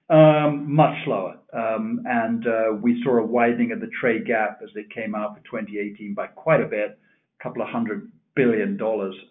um, 0.10 0.74
much 0.74 0.96
slower. 1.06 1.38
Um, 1.54 2.04
and 2.06 2.46
uh, 2.48 2.74
we 2.82 3.02
saw 3.04 3.18
a 3.18 3.26
widening 3.26 3.72
of 3.72 3.80
the 3.80 3.90
trade 4.00 4.26
gap 4.26 4.60
as 4.64 4.70
it 4.76 4.90
came 4.94 5.16
out 5.16 5.36
for 5.36 5.42
2018 5.44 6.14
by 6.14 6.28
quite 6.28 6.62
a 6.62 6.66
bit, 6.66 7.00
$200 7.44 8.08
billion 8.36 8.80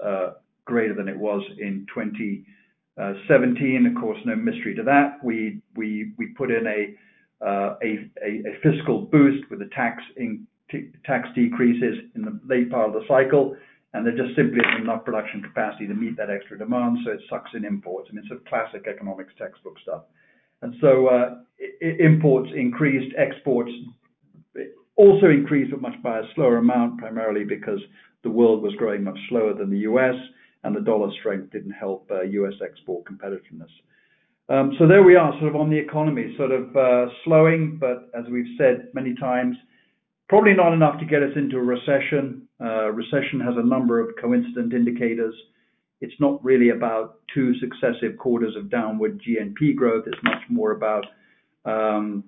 uh, 0.05 0.31
greater 0.65 0.95
than 0.95 1.09
it 1.09 1.19
was 1.19 1.43
in 1.59 1.87
2017. 1.95 3.87
Of 3.87 3.95
course, 4.01 4.19
no 4.25 4.37
mystery 4.37 4.75
to 4.77 4.83
that. 4.85 5.23
We 5.23 5.61
we 5.77 6.13
we 6.19 6.29
put 6.29 6.51
in 6.51 6.67
a 6.67 6.95
uh 7.45 7.77
a 7.83 8.11
fiscal 8.63 9.03
boost 9.03 9.49
with 9.51 9.61
the 9.61 9.71
tax 9.75 10.03
in 10.17 10.47
tax 11.05 11.29
decreases 11.35 11.99
in 12.15 12.23
the 12.23 12.39
late 12.47 12.71
part 12.71 12.89
of 12.89 12.95
the 12.95 13.05
cycle, 13.09 13.57
and 13.95 14.05
there 14.05 14.17
just 14.17 14.37
simply 14.37 14.61
isn't 14.61 14.83
enough 14.83 15.05
production 15.05 15.43
capacity 15.43 15.87
to 15.87 15.95
meet 15.95 16.17
that 16.17 16.31
extra 16.31 16.59
demand, 16.59 16.99
so 17.05 17.13
it 17.13 17.21
sucks 17.31 17.51
in 17.55 17.65
imports. 17.65 18.09
I 18.11 18.15
mean, 18.15 18.25
it's 18.31 18.49
classic 18.49 18.87
economics 18.87 19.33
textbook 19.39 19.79
stuff. 19.83 20.03
And 20.61 20.75
so, 20.81 21.07
uh, 21.07 21.37
imports 21.81 22.51
increased, 22.55 23.15
exports 23.17 23.71
also 24.97 25.31
increased, 25.31 25.71
but 25.71 25.81
much 25.81 25.95
by 26.03 26.19
a 26.19 26.23
slower 26.35 26.59
amount, 26.59 26.99
primarily 26.99 27.45
because 27.45 27.81
the 28.25 28.31
world 28.31 28.63
was 28.63 28.75
growing 28.75 29.05
much 29.05 29.19
slower 29.29 29.55
than 29.55 29.71
the 29.71 29.79
U.S., 29.79 30.15
and 30.65 30.75
the 30.75 30.81
dollar 30.81 31.09
strength 31.21 31.53
didn't 31.53 31.71
help 31.71 32.11
uh, 32.11 32.23
U.S. 32.23 32.55
export 32.63 33.05
competitiveness. 33.05 33.71
Um, 34.49 34.73
so 34.79 34.89
there 34.89 35.05
we 35.05 35.15
are, 35.15 35.33
sort 35.39 35.55
of 35.55 35.57
on 35.57 35.71
the 35.71 35.79
economy, 35.79 36.35
sort 36.37 36.51
of 36.51 36.77
uh, 36.77 37.07
slowing, 37.25 37.79
but 37.79 38.11
as 38.19 38.25
we've 38.31 38.57
said 38.59 38.89
many 38.93 39.15
times, 39.15 39.57
probably 40.29 40.55
not 40.55 40.73
enough 40.73 40.99
to 41.01 41.07
get 41.07 41.23
us 41.23 41.33
into 41.37 41.57
a 41.57 41.63
recession. 41.63 42.49
Uh, 42.61 42.91
recession 42.91 43.41
has 43.41 43.55
a 43.57 43.67
number 43.67 44.01
of 44.01 44.15
coincident 44.21 44.73
indicators. 44.73 45.35
It's 46.01 46.15
not 46.21 46.45
really 46.45 46.71
about 46.71 47.21
two 47.35 47.55
successive 47.59 48.19
quarters 48.19 48.55
of 48.57 48.71
downward 48.71 49.21
GNP 49.21 49.75
growth. 49.75 50.05
It's 50.07 50.23
much 50.23 50.43
more 50.49 50.73
about 50.73 51.07
um, 51.65 52.25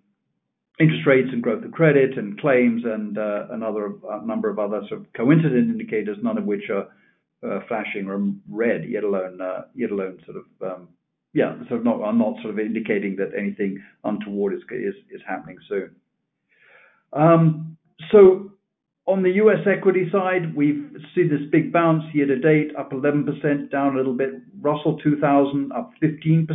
interest 0.80 1.06
rates 1.06 1.28
and 1.32 1.42
growth 1.42 1.64
of 1.64 1.72
credit 1.72 2.16
and 2.16 2.40
claims 2.40 2.82
and 2.84 3.16
uh, 3.16 3.46
another 3.50 3.94
number 4.24 4.50
of 4.50 4.58
other 4.58 4.80
sort 4.88 5.02
of 5.02 5.12
coincident 5.12 5.70
indicators, 5.70 6.16
none 6.22 6.38
of 6.38 6.44
which 6.44 6.64
are 6.70 6.88
uh, 7.48 7.60
flashing 7.68 8.40
red, 8.48 8.88
yet 8.88 9.04
alone 9.04 9.38
sort 10.26 10.36
of 10.36 10.44
um, 10.62 10.88
yeah, 11.32 11.56
sort 11.68 11.80
of 11.80 11.84
not 11.84 12.00
are 12.00 12.12
not 12.12 12.34
sort 12.42 12.52
of 12.54 12.58
indicating 12.58 13.16
that 13.16 13.30
anything 13.38 13.80
untoward 14.04 14.52
is 14.54 15.20
happening 15.26 15.58
soon. 15.68 15.94
Um, 17.12 17.69
So 18.10 18.50
on 19.06 19.22
the 19.22 19.30
U.S. 19.32 19.66
equity 19.66 20.08
side, 20.12 20.54
we've 20.54 20.90
seen 21.14 21.28
this 21.28 21.48
big 21.50 21.72
bounce 21.72 22.04
year 22.14 22.26
to 22.26 22.38
date, 22.38 22.70
up 22.78 22.92
11%, 22.92 23.70
down 23.70 23.94
a 23.94 23.96
little 23.96 24.14
bit. 24.14 24.30
Russell 24.60 24.98
2000, 25.02 25.72
up 25.72 25.90
15%. 26.02 26.46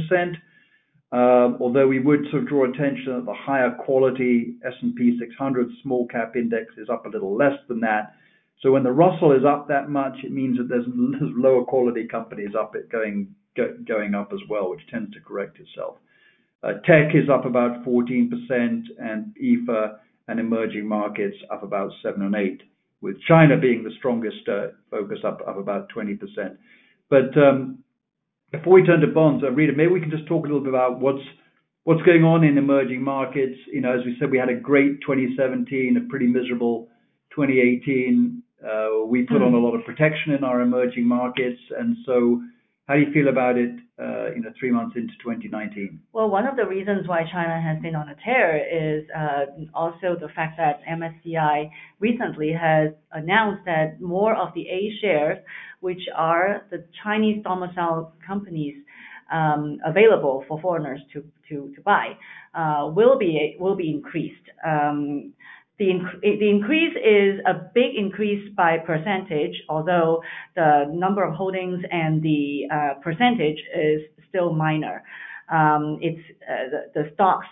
Uh, 1.11 1.55
although 1.59 1.87
we 1.87 1.99
would 1.99 2.25
sort 2.31 2.43
of 2.43 2.49
draw 2.49 2.65
attention 2.65 3.13
that 3.15 3.25
the 3.25 3.33
higher 3.33 3.71
quality 3.71 4.55
S&P 4.65 5.17
600 5.19 5.67
small 5.83 6.07
cap 6.07 6.35
index 6.35 6.73
is 6.77 6.89
up 6.89 7.05
a 7.05 7.09
little 7.09 7.35
less 7.35 7.57
than 7.69 7.79
that. 7.79 8.13
So 8.61 8.71
when 8.71 8.83
the 8.83 8.91
Russell 8.91 9.31
is 9.31 9.45
up 9.45 9.67
that 9.67 9.89
much, 9.89 10.17
it 10.23 10.31
means 10.31 10.57
that 10.57 10.67
there's 10.67 10.85
lower 10.87 11.63
quality 11.63 12.07
companies 12.07 12.55
up 12.59 12.75
it 12.75 12.89
going 12.89 14.15
up 14.15 14.31
as 14.33 14.39
well, 14.49 14.69
which 14.69 14.81
tends 14.89 15.13
to 15.13 15.19
correct 15.21 15.59
itself. 15.59 15.97
Uh, 16.63 16.73
tech 16.85 17.13
is 17.13 17.29
up 17.29 17.45
about 17.45 17.85
14%, 17.85 18.29
and 18.97 19.35
EAFE 19.37 19.99
and 20.27 20.39
emerging 20.39 20.87
markets 20.87 21.37
up 21.51 21.63
about 21.63 21.91
7 22.01 22.21
and 22.21 22.35
8, 22.35 22.61
with 23.01 23.21
China 23.27 23.57
being 23.57 23.83
the 23.83 23.91
strongest 23.97 24.47
uh, 24.47 24.67
focus, 24.89 25.19
up 25.23 25.41
about 25.47 25.87
20%. 25.95 26.17
But 27.09 27.37
um, 27.37 27.79
before 28.51 28.73
we 28.73 28.83
turn 28.83 29.01
to 29.01 29.07
bonds, 29.07 29.43
uh, 29.43 29.51
Rita, 29.51 29.73
maybe 29.73 29.91
we 29.91 30.01
can 30.01 30.11
just 30.11 30.27
talk 30.27 30.45
a 30.45 30.47
little 30.47 30.61
bit 30.63 30.69
about 30.69 30.99
what's 30.99 31.23
what's 31.83 32.01
going 32.01 32.23
on 32.23 32.43
in 32.43 32.57
emerging 32.57 33.03
markets. 33.03 33.57
You 33.71 33.81
know, 33.81 33.97
as 33.97 34.03
we 34.05 34.15
said, 34.19 34.31
we 34.31 34.39
had 34.39 34.49
a 34.49 34.55
great 34.55 35.01
2017, 35.01 35.97
a 35.97 36.09
pretty 36.09 36.25
miserable 36.25 36.87
2018. 37.35 38.41
Uh, 38.63 39.05
we 39.05 39.23
put 39.23 39.43
on 39.43 39.53
a 39.53 39.57
lot 39.57 39.75
of 39.75 39.85
protection 39.85 40.33
in 40.33 40.43
our 40.43 40.61
emerging 40.61 41.05
markets. 41.05 41.59
How 42.87 42.93
do 42.93 42.99
you 42.99 43.11
feel 43.11 43.29
about 43.29 43.57
it, 43.57 43.71
uh, 43.99 44.31
you 44.35 44.41
know, 44.41 44.51
three 44.59 44.69
months 44.69 44.95
into 44.95 45.13
2019? 45.23 45.99
Well, 46.13 46.29
one 46.29 46.45
of 46.45 46.55
the 46.55 46.67
reasons 46.67 47.07
why 47.07 47.23
China 47.31 47.59
has 47.59 47.81
been 47.81 47.95
on 47.95 48.09
a 48.09 48.15
tear 48.23 48.57
is 48.57 49.05
uh, 49.09 49.45
also 49.73 50.15
the 50.19 50.29
fact 50.35 50.57
that 50.57 50.81
MSCI 50.87 51.71
recently 51.99 52.51
has 52.51 52.91
announced 53.11 53.65
that 53.65 53.99
more 53.99 54.35
of 54.35 54.53
the 54.53 54.67
A 54.69 54.91
shares, 55.01 55.39
which 55.79 56.01
are 56.15 56.61
the 56.69 56.85
Chinese 57.03 57.43
domiciled 57.43 58.11
companies, 58.25 58.75
um, 59.33 59.79
available 59.83 60.45
for 60.47 60.61
foreigners 60.61 61.01
to 61.13 61.23
buy, 61.83 62.15
uh, 62.53 62.87
will 62.93 63.17
be 63.17 63.57
increased. 63.59 64.47
Um, 64.63 65.33
The 65.77 65.89
increase 65.89 66.95
is 66.95 67.41
a 67.45 67.69
big 67.73 67.95
increase 67.97 68.49
by 68.55 68.77
percentage, 68.77 69.61
although 69.67 70.21
the 70.55 70.85
number 70.93 71.23
of 71.23 71.33
holdings 71.33 71.83
and 71.91 72.23
the 72.23 72.63
uh, 72.71 72.93
percentage 73.03 73.57
is 73.75 74.01
still 74.29 74.53
minor. 74.53 75.03
Um, 75.51 75.99
it's 76.01 76.21
uh, 76.49 76.77
the 76.93 77.11
stocks 77.13 77.47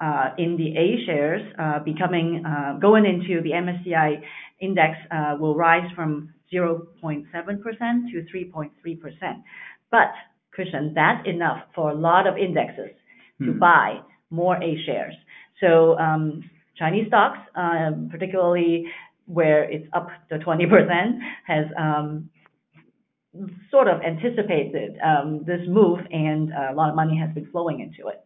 uh, 0.00 0.30
in 0.36 0.58
the 0.58 0.76
A 0.76 1.06
shares 1.06 1.42
becoming 1.84 2.44
going 2.80 3.06
into 3.06 3.40
the 3.42 3.50
MSCI 3.52 4.20
index 4.60 4.98
will 5.40 5.54
rise 5.54 5.90
from 5.94 6.34
0.7% 6.52 7.24
to 7.32 8.26
3.3%. 8.34 8.70
But 9.90 10.12
Christian, 10.52 10.92
that's 10.94 11.26
enough 11.26 11.62
for 11.74 11.90
a 11.90 11.94
lot 11.94 12.26
of 12.26 12.36
indexes 12.36 12.90
to 13.40 13.52
hmm. 13.52 13.58
buy 13.58 14.00
more 14.30 14.56
A 14.62 14.76
shares. 14.84 15.14
Um, 15.98 16.42
Chinese 16.76 17.06
stocks, 17.08 17.38
um, 17.54 18.08
particularly 18.10 18.86
where 19.26 19.64
it's 19.64 19.86
up 19.92 20.08
to 20.28 20.38
20%, 20.38 21.18
has 21.46 21.66
um, 21.78 22.28
sort 23.70 23.88
of 23.88 24.00
anticipated 24.02 24.96
um, 25.04 25.42
this 25.46 25.60
move 25.68 26.00
and 26.10 26.52
uh, 26.52 26.72
a 26.72 26.74
lot 26.74 26.88
of 26.88 26.94
money 26.94 27.16
has 27.16 27.32
been 27.34 27.46
flowing 27.50 27.80
into 27.80 28.08
it. 28.08 28.25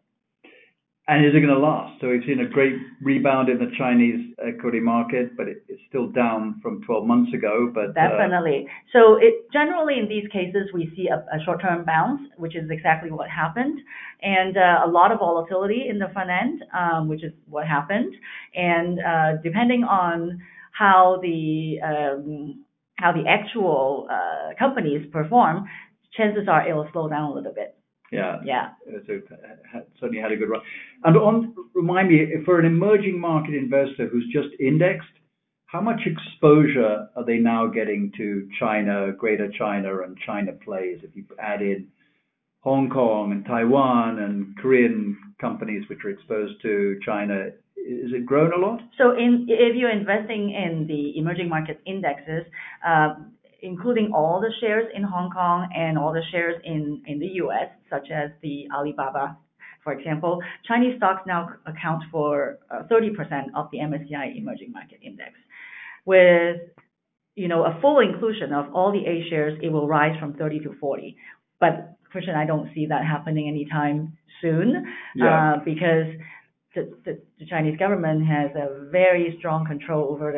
And 1.11 1.27
is 1.27 1.33
it 1.35 1.41
gonna 1.41 1.59
last? 1.59 2.01
So 2.01 2.09
we've 2.09 2.23
seen 2.25 2.39
a 2.39 2.47
great 2.49 2.75
rebound 3.03 3.49
in 3.49 3.59
the 3.59 3.73
Chinese 3.77 4.33
equity 4.47 4.79
market, 4.79 5.37
but 5.37 5.49
it's 5.49 5.83
still 5.89 6.07
down 6.07 6.61
from 6.63 6.85
12 6.85 7.05
months 7.05 7.35
ago. 7.35 7.69
But 7.75 7.91
uh, 7.99 8.09
definitely. 8.09 8.69
So 8.93 9.17
it 9.17 9.51
generally, 9.53 9.99
in 9.99 10.09
these 10.09 10.29
cases, 10.31 10.71
we 10.73 10.93
see 10.95 11.09
a 11.09 11.45
short-term 11.45 11.85
bounce, 11.85 12.21
which 12.37 12.55
is 12.55 12.71
exactly 12.71 13.11
what 13.11 13.29
happened, 13.29 13.81
and 14.23 14.57
uh, 14.57 14.87
a 14.87 14.89
lot 14.89 15.11
of 15.11 15.19
volatility 15.19 15.87
in 15.89 15.99
the 15.99 16.07
front 16.13 16.31
end, 16.31 16.63
um, 16.73 17.09
which 17.09 17.25
is 17.25 17.33
what 17.49 17.67
happened. 17.67 18.15
And 18.55 19.01
uh, 19.01 19.43
depending 19.43 19.83
on 19.83 20.41
how 20.71 21.19
the 21.23 21.81
um, 21.83 22.65
actual 23.27 24.07
uh, 24.09 24.55
companies 24.57 25.09
perform, 25.11 25.65
chances 26.17 26.47
are 26.47 26.69
it 26.69 26.73
will 26.73 26.89
slow 26.93 27.09
down 27.09 27.33
a 27.33 27.35
little 27.35 27.53
bit. 27.53 27.80
Yeah. 28.11 28.39
Yeah. 28.45 28.71
Uh, 28.89 28.99
so 29.07 29.21
uh, 29.33 29.81
certainly 30.01 30.21
had 30.21 30.33
a 30.33 30.37
good 30.37 30.49
run. 30.49 30.61
And 31.05 31.17
on, 31.17 31.55
remind 31.75 32.09
me, 32.09 32.27
for 32.45 32.59
an 32.59 32.67
emerging 32.67 33.21
market 33.21 33.55
investor 33.55 34.09
who's 34.09 34.27
just 34.33 34.49
indexed, 34.59 35.09
how 35.67 35.81
much 35.81 36.01
exposure 36.05 37.09
are 37.15 37.25
they 37.25 37.37
now 37.37 37.69
getting 37.69 38.11
to 38.17 38.49
China, 38.59 39.13
Greater 39.17 39.49
China 39.57 40.03
and 40.03 40.19
China 40.27 40.53
plays? 40.65 40.99
If 41.05 41.15
you 41.15 41.25
add 41.39 41.63
in 41.63 41.87
Hong 42.63 42.91
Kong 42.91 43.31
and 43.31 43.45
Taiwan 43.45 44.19
and 44.19 44.57
Korean 44.59 45.17
companies 45.41 45.85
which 45.89 46.01
are 46.05 46.11
exposed 46.11 46.61
to 46.63 46.99
China, 47.07 47.51
is 47.77 48.13
it 48.13 48.27
grown 48.27 48.53
a 48.53 48.57
lot? 48.57 48.81
So 48.99 49.15
if 49.17 49.77
you're 49.77 49.91
investing 49.91 50.51
in 50.51 50.87
the 50.89 51.17
emerging 51.17 51.49
market 51.49 51.81
indexes, 51.87 52.45
uh, 52.85 53.15
including 53.63 54.13
all 54.15 54.41
the 54.41 54.53
shares 54.61 54.87
in 54.95 55.03
Hong 55.03 55.31
Kong 55.31 55.69
and 55.75 55.99
all 55.99 56.13
the 56.13 56.23
shares 56.31 56.61
in 56.65 57.03
the 57.07 57.27
U.S., 57.45 57.69
such 57.89 58.11
as 58.11 58.31
the 58.43 58.67
Alibaba, 58.75 59.37
for 59.83 59.93
example, 59.93 60.41
Chinese 60.67 60.97
stocks 60.99 61.23
now 61.27 61.49
account 61.67 62.03
for 62.11 62.59
uh, 62.71 62.83
30% 62.91 63.11
of 63.55 63.69
the 63.73 63.79
MSCI 63.79 64.37
Emerging 64.37 64.73
Market 64.73 65.01
Index. 65.03 65.33
With, 66.05 66.61
you 67.35 67.49
know, 67.49 67.65
a 67.65 67.79
full 67.81 68.01
inclusion 68.01 68.53
of 68.53 68.75
all 68.75 68.93
the 68.93 69.07
A 69.07 69.29
shares, 69.31 69.59
it 69.63 69.71
will 69.71 69.89
rise 69.89 70.19
from 70.21 70.35
30 70.35 70.61
to 70.61 70.75
40. 70.79 71.17
But 71.59 71.97
Christian, 72.11 72.35
I 72.35 72.45
don't 72.45 72.69
see 72.75 72.87
that 72.87 73.05
happening 73.05 73.49
anytime 73.49 74.17
soon. 74.41 74.85
Yeah. 75.15 75.55
Uh, 75.55 75.65
because 75.65 76.07
the 76.75 77.47
Chinese 77.49 77.79
government 77.79 78.27
has 78.27 78.51
a 78.55 78.91
very 78.91 79.35
strong 79.39 79.67
control 79.67 80.09
over 80.11 80.33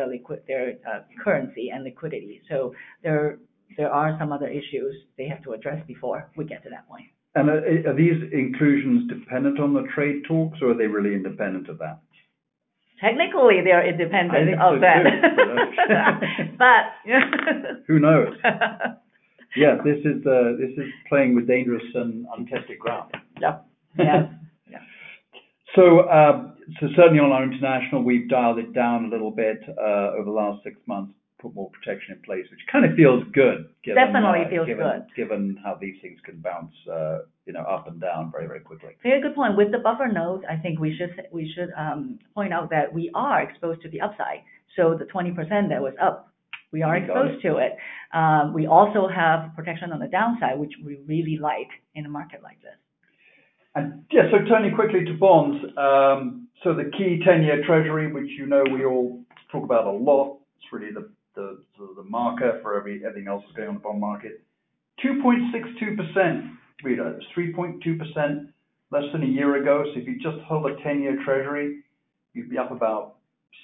their 0.46 0.74
uh, 0.88 1.00
currency 1.22 1.70
and 1.70 1.84
liquidity. 1.84 2.40
So 2.48 2.74
there 3.02 3.38
there 3.76 3.90
are 3.92 4.16
some 4.18 4.32
other 4.32 4.48
issues 4.48 4.94
they 5.16 5.28
have 5.28 5.42
to 5.44 5.52
address 5.52 5.82
before 5.86 6.30
we 6.36 6.44
get 6.44 6.62
to 6.64 6.70
that 6.70 6.86
point. 6.88 7.06
And 7.34 7.48
are 7.48 7.94
these 7.94 8.22
inclusions 8.32 9.08
dependent 9.08 9.58
on 9.58 9.72
the 9.72 9.84
trade 9.94 10.22
talks, 10.28 10.58
or 10.60 10.72
are 10.72 10.74
they 10.74 10.86
really 10.86 11.14
independent 11.14 11.68
of 11.68 11.78
that? 11.78 12.00
Technically, 13.00 13.62
they 13.64 13.70
are 13.70 13.86
independent 13.86 14.60
of 14.60 14.80
that. 14.80 15.02
So 15.36 15.44
too. 17.06 17.84
Who 17.88 17.98
knows? 17.98 18.34
Yeah, 19.54 19.74
uh, 19.74 19.84
this 19.84 19.98
is 20.78 20.90
playing 21.10 21.34
with 21.34 21.46
dangerous 21.46 21.82
and 21.94 22.24
untested 22.36 22.78
ground. 22.78 23.12
Yep. 23.38 23.66
Yeah. 23.98 24.28
Yeah. 25.76 26.48
Certainly 26.80 27.18
on 27.18 27.32
our 27.32 27.42
international, 27.42 28.02
we've 28.04 28.28
dialed 28.28 28.58
it 28.58 28.72
down 28.72 29.06
a 29.06 29.08
little 29.08 29.30
bit 29.30 29.58
uh 29.68 30.12
over 30.16 30.24
the 30.24 30.30
last 30.30 30.62
six 30.62 30.76
months, 30.86 31.12
put 31.40 31.54
more 31.54 31.70
protection 31.70 32.14
in 32.16 32.22
place, 32.22 32.46
which 32.50 32.60
kind 32.70 32.84
of 32.84 32.94
feels 32.94 33.24
good 33.32 33.68
given. 33.84 34.04
Definitely 34.04 34.46
feels 34.48 34.66
good. 34.66 35.06
Given 35.16 35.58
how 35.64 35.76
these 35.80 35.96
things 36.00 36.18
can 36.24 36.40
bounce, 36.40 36.74
uh 36.90 37.18
you 37.46 37.52
know, 37.52 37.62
up 37.62 37.88
and 37.88 38.00
down 38.00 38.30
very, 38.30 38.46
very 38.46 38.60
quickly. 38.60 38.90
Very 39.02 39.20
good 39.20 39.34
point. 39.34 39.56
With 39.56 39.72
the 39.72 39.78
buffer 39.78 40.06
note, 40.06 40.44
I 40.48 40.56
think 40.56 40.78
we 40.78 40.96
should 40.96 41.14
we 41.32 41.52
should 41.54 41.70
um 41.76 42.18
point 42.34 42.52
out 42.52 42.70
that 42.70 42.92
we 42.92 43.10
are 43.14 43.42
exposed 43.42 43.82
to 43.82 43.88
the 43.88 44.00
upside. 44.00 44.40
So 44.76 44.96
the 44.96 45.04
20% 45.04 45.68
that 45.68 45.82
was 45.82 45.94
up, 46.00 46.32
we 46.72 46.80
are 46.82 46.96
exposed 46.96 47.42
to 47.42 47.58
it. 47.58 47.72
We 48.54 48.66
also 48.66 49.06
have 49.08 49.54
protection 49.54 49.92
on 49.92 49.98
the 50.00 50.06
downside, 50.06 50.58
which 50.58 50.72
we 50.84 50.98
really 51.06 51.38
like 51.38 51.68
in 51.94 52.06
a 52.06 52.08
market 52.08 52.40
like 52.42 52.60
this. 52.62 52.78
And 53.74 54.04
yeah, 54.10 54.30
so 54.30 54.44
turning 54.48 54.74
quickly 54.74 55.04
to 55.04 55.14
bonds. 55.14 55.64
Um, 55.76 56.48
so 56.62 56.74
the 56.74 56.90
key 56.96 57.22
10-year 57.26 57.64
Treasury, 57.66 58.12
which 58.12 58.30
you 58.38 58.46
know 58.46 58.62
we 58.72 58.84
all 58.84 59.20
talk 59.50 59.64
about 59.64 59.86
a 59.86 59.90
lot, 59.90 60.38
it's 60.56 60.72
really 60.72 60.92
the 60.92 61.08
sort 61.76 61.90
of 61.90 61.96
the 61.96 62.10
marker 62.10 62.58
for 62.62 62.76
everything 62.76 63.26
else 63.26 63.42
that's 63.44 63.56
going 63.56 63.68
on 63.68 63.76
in 63.76 63.80
the 63.80 63.84
bond 63.84 64.00
market. 64.00 64.42
2.62%, 65.04 66.54
Rita. 66.82 67.06
It 67.06 67.16
was 67.16 67.24
3.2% 67.36 68.48
less 68.90 69.04
than 69.12 69.22
a 69.22 69.26
year 69.26 69.56
ago. 69.56 69.84
So 69.92 70.00
if 70.00 70.06
you 70.06 70.18
just 70.20 70.38
hold 70.44 70.66
a 70.66 70.74
10-year 70.76 71.18
Treasury, 71.24 71.82
you'd 72.34 72.50
be 72.50 72.58
up 72.58 72.70
about 72.70 73.16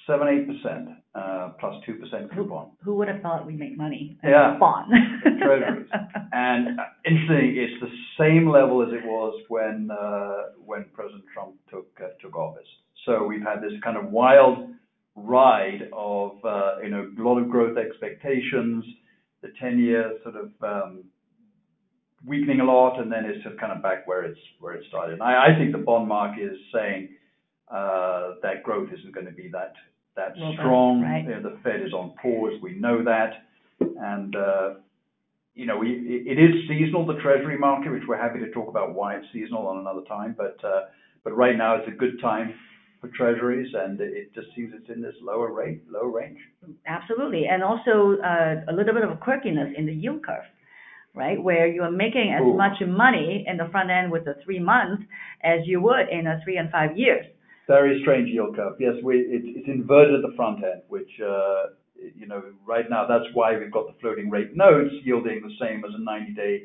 7%-8%, 0.07 0.95
uh, 1.15 1.49
plus 1.59 1.75
2% 1.87 2.35
coupon. 2.35 2.71
Who 2.83 2.95
would 2.95 3.07
have 3.07 3.21
thought 3.21 3.45
we'd 3.45 3.59
make 3.59 3.77
money? 3.77 4.17
Yeah. 4.23 4.53
in 4.53 4.59
bonds? 4.59 4.93
Treasuries. 5.23 5.87
Uh, 5.93 6.83
interestingly, 7.05 7.59
it's 7.59 7.81
the 7.81 7.89
same 8.17 8.49
level 8.49 8.81
as 8.81 8.89
it 8.91 9.05
was 9.05 9.39
when 9.49 9.89
uh, 9.91 10.53
when 10.65 10.85
President 10.93 11.23
Trump 11.33 11.55
took 11.69 11.87
uh, 12.01 12.09
took 12.21 12.35
office. 12.35 12.67
So 13.05 13.23
we've 13.25 13.41
had 13.41 13.61
this 13.61 13.73
kind 13.83 13.97
of 13.97 14.11
wild 14.11 14.69
ride 15.15 15.89
of, 15.93 16.31
you 16.83 16.89
know, 16.89 17.11
a 17.17 17.21
lot 17.21 17.37
of 17.37 17.49
growth 17.49 17.77
expectations, 17.77 18.83
the 19.41 19.49
10-year 19.61 20.19
sort 20.23 20.35
of 20.35 20.51
um, 20.61 21.03
weakening 22.25 22.59
a 22.59 22.63
lot, 22.63 22.99
and 22.99 23.11
then 23.11 23.25
it's 23.25 23.43
just 23.43 23.59
kind 23.59 23.71
of 23.71 23.81
back 23.81 24.07
where 24.07 24.23
it's, 24.23 24.39
where 24.59 24.73
it 24.73 24.83
started. 24.87 25.21
I 25.21 25.57
think 25.57 25.71
the 25.71 25.77
bond 25.79 26.07
market 26.07 26.43
is 26.43 26.57
saying 26.73 27.09
Uh, 27.69 28.35
that 28.41 28.63
growth 28.63 28.89
isn't 28.91 29.13
gonna 29.13 29.31
be 29.31 29.49
that 29.49 29.73
strong. 30.57 31.01
Right. 31.01 31.23
You 31.23 31.29
know, 31.29 31.41
the 31.41 31.57
Fed 31.63 31.81
is 31.81 31.93
on 31.93 32.13
pause. 32.21 32.53
We 32.61 32.73
know 32.73 33.03
that. 33.03 33.43
And 33.79 34.35
uh 34.35 34.73
you 35.59 35.65
know, 35.65 35.81
it 35.83 36.39
is 36.39 36.69
seasonal, 36.69 37.05
the 37.05 37.19
Treasury 37.21 37.57
market, 37.57 37.91
which 37.91 38.03
we're 38.07 38.17
happy 38.17 38.39
to 38.39 38.49
talk 38.51 38.69
about 38.69 38.95
why 38.95 39.15
it's 39.15 39.25
seasonal 39.33 39.67
on 39.67 39.79
another 39.79 40.03
time. 40.07 40.33
But 40.37 40.57
uh, 40.63 40.85
right 41.25 41.57
now 41.57 41.75
it's 41.75 41.87
a 41.89 41.91
good 41.91 42.21
time 42.21 42.53
for 43.01 43.09
Treasuries, 43.09 43.67
and 43.73 43.99
it 43.99 44.33
just 44.33 44.47
seems 44.55 44.71
it's 44.73 44.89
in 44.89 45.01
this 45.01 45.15
lower 45.21 45.51
rate, 45.51 45.81
low 45.91 46.05
range. 46.05 46.37
Absolutely. 46.87 47.47
And 47.47 47.61
also, 47.61 48.21
uh, 48.23 48.71
a 48.71 48.73
little 48.73 48.93
bit 48.93 49.03
of 49.03 49.11
a 49.11 49.15
quirkiness 49.15 49.77
in 49.77 49.85
the 49.85 49.93
yield 49.93 50.25
curve, 50.25 50.45
right? 51.13 51.41
Where 51.41 51.67
you 51.67 51.83
are 51.83 51.91
making 51.91 52.33
as 52.33 52.43
much 52.55 52.81
money 52.87 53.43
in 53.45 53.57
the 53.57 53.67
front 53.69 53.89
end 53.89 54.13
with 54.13 54.23
the 54.23 54.35
three 54.45 54.59
months 54.59 55.03
as 55.43 55.59
you 55.65 55.81
would 55.81 56.07
in 56.09 56.27
a 56.27 56.39
three 56.45 56.55
and 56.55 56.71
five 56.71 56.97
years. 56.97 57.25
Very 57.69 58.01
strange 58.01 58.29
yield 58.29 58.55
curve. 58.55 58.73
Yes, 58.79 58.95
it's 59.05 59.67
inverted 59.67 60.15
at 60.15 60.21
the 60.27 60.35
front 60.35 60.63
end, 60.63 60.81
which, 60.87 61.11
uh, 61.23 61.67
you 61.95 62.25
know, 62.25 62.41
right 62.65 62.89
now 62.89 63.05
that's 63.07 63.25
why 63.35 63.55
we've 63.55 63.71
got 63.71 63.85
the 63.85 63.93
floating 64.01 64.27
rate 64.31 64.55
notes 64.55 64.91
yielding 65.03 65.43
the 65.43 65.53
same 65.63 65.85
as 65.85 65.91
a 65.93 66.01
90-day 66.01 66.63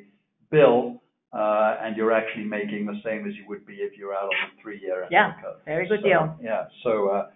bill. 0.50 1.02
Uh, 1.34 1.76
and 1.82 1.96
you're 1.96 2.12
actually 2.12 2.44
making 2.44 2.86
the 2.86 2.98
same 3.04 3.26
as 3.28 3.34
you 3.34 3.44
would 3.48 3.66
be 3.66 3.74
if 3.74 3.98
you're 3.98 4.14
out 4.14 4.22
on 4.30 4.34
the 4.56 4.62
three-year 4.62 5.06
Yeah. 5.10 5.34
curve. 5.42 5.56
Very 5.66 5.86
good 5.86 6.02
deal. 6.02 6.38
Yeah. 6.40 6.68
So, 6.84 7.08
uh, 7.08 7.30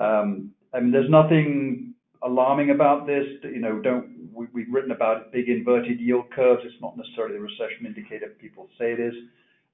um, 0.00 0.52
I 0.72 0.78
mean, 0.80 0.92
there's 0.92 1.10
nothing 1.10 1.94
alarming 2.22 2.70
about 2.70 3.06
this. 3.06 3.26
You 3.42 3.58
know, 3.58 4.04
we've 4.52 4.70
written 4.70 4.92
about 4.92 5.32
big 5.32 5.48
inverted 5.48 5.98
yield 5.98 6.30
curves. 6.30 6.60
It's 6.64 6.80
not 6.80 6.96
necessarily 6.96 7.36
a 7.36 7.40
recession 7.40 7.86
indicator 7.86 8.28
people 8.38 8.68
say 8.78 8.92
it 8.92 9.00
is, 9.00 9.14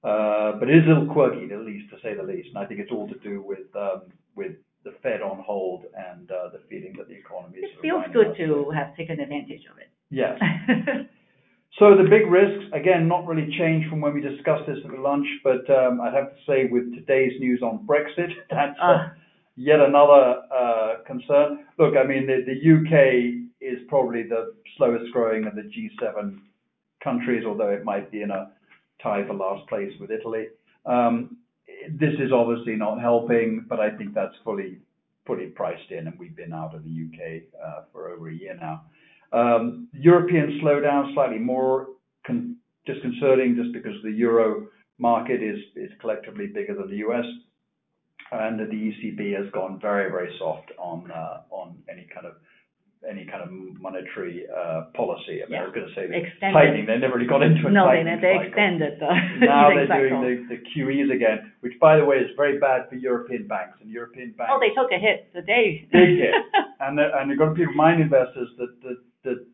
Uh, 0.04 0.52
but 0.58 0.68
it 0.68 0.76
is 0.76 0.84
a 0.84 0.88
little 0.88 1.12
quirky, 1.12 1.52
at 1.52 1.60
least, 1.60 1.88
to 1.90 1.96
say 2.02 2.14
the 2.14 2.22
least. 2.22 2.48
And 2.50 2.58
I 2.58 2.66
think 2.66 2.80
it's 2.80 2.92
all 2.92 3.08
to 3.08 3.18
do 3.20 3.42
with 3.42 3.74
um, 3.74 4.02
the 4.36 4.92
Fed 5.02 5.22
on 5.22 5.42
hold 5.44 5.84
and 5.96 6.30
uh, 6.30 6.50
the 6.52 6.60
feeling 6.68 6.94
that 6.98 7.08
the 7.08 7.14
economy 7.14 7.58
is- 7.58 7.70
It 7.72 7.80
feels 7.80 8.04
good 8.12 8.36
to 8.36 8.70
have 8.70 8.94
taken 8.96 9.18
advantage 9.18 9.62
of 9.70 9.78
it. 9.78 9.88
Yes. 10.10 10.38
So 11.78 11.96
the 11.96 12.08
big 12.08 12.30
risks, 12.30 12.66
again, 12.72 13.08
not 13.08 13.26
really 13.26 13.52
changed 13.58 13.90
from 13.90 14.00
when 14.00 14.14
we 14.14 14.20
discussed 14.20 14.62
this 14.68 14.78
at 14.84 14.92
the 14.92 15.00
lunch, 15.00 15.26
but 15.42 15.68
um, 15.68 16.00
I'd 16.00 16.14
have 16.14 16.30
to 16.30 16.36
say 16.46 16.66
with 16.70 16.94
today's 16.94 17.32
news 17.40 17.62
on 17.62 17.84
Brexit, 17.84 18.30
that's 18.50 18.76
ah. 18.80 19.12
yet 19.56 19.80
another 19.80 20.42
uh, 20.54 21.02
concern. 21.04 21.66
Look, 21.76 21.94
I 21.96 22.06
mean, 22.06 22.28
the 22.28 22.54
U.K. 22.62 23.40
is 23.60 23.80
probably 23.88 24.22
the 24.22 24.54
slowest 24.76 25.12
growing 25.12 25.46
of 25.46 25.56
the 25.56 25.62
G7 25.62 26.38
countries, 27.02 27.44
although 27.44 27.70
it 27.70 27.82
might 27.84 28.08
be 28.12 28.22
in 28.22 28.30
a 28.30 28.52
tie 29.02 29.26
for 29.26 29.34
last 29.34 29.68
place 29.68 29.92
with 30.00 30.10
Italy. 30.10 30.46
Um, 30.86 31.38
this 31.90 32.14
is 32.18 32.32
obviously 32.32 32.76
not 32.76 33.00
helping, 33.00 33.64
but 33.68 33.80
I 33.80 33.90
think 33.90 34.14
that's 34.14 34.34
fully 34.44 34.78
priced 35.54 35.90
in, 35.90 36.06
and 36.06 36.18
we've 36.18 36.36
been 36.36 36.52
out 36.52 36.74
of 36.74 36.84
the 36.84 36.90
U.K. 36.90 37.44
Uh, 37.62 37.82
for 37.92 38.10
over 38.10 38.28
a 38.28 38.34
year 38.34 38.56
now. 38.60 38.84
Um, 39.32 39.88
European 39.92 40.60
slowdown, 40.62 41.12
slightly 41.14 41.38
more 41.38 41.88
disconcerting, 42.86 43.56
just 43.56 43.72
because 43.72 43.94
the 44.02 44.12
Euro 44.12 44.68
market 44.98 45.42
is 45.42 45.58
collectively 46.00 46.46
bigger 46.46 46.74
than 46.74 46.88
the 46.88 46.98
U.S., 46.98 47.24
and 48.32 48.58
the 48.58 48.64
ECB 48.64 49.36
has 49.36 49.50
gone 49.52 49.78
very, 49.80 50.10
very 50.10 50.34
soft 50.38 50.72
on 50.78 51.10
uh, 51.10 51.40
any 51.90 52.06
kind 52.12 52.26
of 52.26 52.34
monetary 53.80 54.46
uh, 54.48 54.84
policy. 54.94 55.40
Yeah. 55.48 55.62
I 55.62 55.64
was 55.64 55.74
gonna 55.74 55.92
say- 55.94 56.08
Extended. 56.08 56.52
Tightening. 56.54 56.86
They 56.86 56.96
never 56.98 57.14
really 57.16 57.26
got 57.28 57.42
into 57.42 57.66
a 57.66 57.70
tightening 57.70 58.16
cycle. 58.16 58.20
No, 58.20 58.20
they 58.20 58.46
extended 58.48 58.92
the 59.00 59.12
Now 59.44 59.68
cycle. 59.88 59.88
they're 59.88 60.08
doing 60.08 60.48
the 60.48 60.58
QEs 60.72 61.10
again, 61.14 61.52
which, 61.60 61.74
by 61.80 61.96
the 61.96 62.04
way, 62.04 62.16
is 62.16 62.30
very 62.36 62.58
bad 62.58 62.88
for 62.88 62.96
European 62.96 63.46
banks. 63.46 63.78
And 63.80 63.90
European 63.90 64.32
banks- 64.36 64.52
Oh, 64.54 64.60
they 64.60 64.72
took 64.74 64.90
a 64.92 64.98
hit 64.98 65.32
today. 65.32 65.86
Big 65.92 66.18
hit. 66.18 66.34
And 66.80 66.98
you've 67.30 67.38
got 67.38 67.54
to 67.56 67.64
remind 67.66 68.00
investors 68.02 68.48
that 68.58 68.72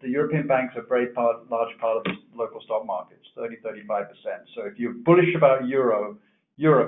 the 0.00 0.08
European 0.08 0.46
banks 0.48 0.74
are 0.76 0.82
a 0.82 0.86
very 0.86 1.08
large 1.14 1.74
part 1.78 1.96
of 1.98 2.04
the 2.04 2.14
local 2.34 2.60
stock 2.62 2.84
markets, 2.86 3.22
30%-35%. 3.38 4.06
So 4.54 4.62
if 4.66 4.78
you're 4.78 4.94
bullish 4.94 5.32
about 5.36 5.66
Europe, 5.68 6.18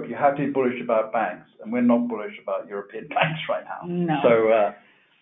you 0.09 0.15
have 0.19 0.37
to 0.37 0.47
be 0.47 0.51
bullish 0.51 0.81
about 0.83 1.13
banks, 1.13 1.49
and 1.63 1.73
we're 1.73 1.81
not 1.83 2.09
bullish 2.09 2.35
about 2.43 2.67
European 2.69 3.07
banks 3.17 3.41
right 3.49 3.65
now. 3.65 3.83
Uh, 4.19 4.73